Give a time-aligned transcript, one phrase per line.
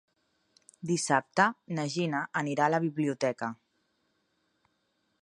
[0.91, 1.45] Dissabte
[1.79, 3.55] na Gina anirà a la biblioteca.